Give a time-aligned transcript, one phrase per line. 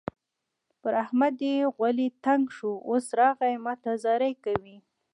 [0.81, 4.77] پر احمد چې غولی تنګ شو؛ اوس راغی ما ته زارۍ کوي.